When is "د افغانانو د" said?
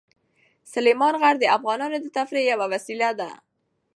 1.39-2.07